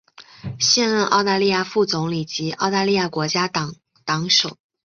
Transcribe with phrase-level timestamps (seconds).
[0.59, 4.57] 现任澳大利亚副总理及澳大利亚国家党党首。